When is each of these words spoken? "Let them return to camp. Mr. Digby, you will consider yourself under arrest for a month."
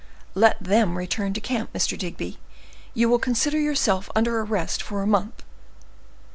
"Let 0.33 0.59
them 0.63 0.97
return 0.97 1.33
to 1.33 1.39
camp. 1.39 1.73
Mr. 1.73 1.95
Digby, 1.95 2.39
you 2.95 3.07
will 3.07 3.19
consider 3.19 3.59
yourself 3.59 4.09
under 4.15 4.39
arrest 4.41 4.81
for 4.81 5.03
a 5.03 5.05
month." 5.05 5.43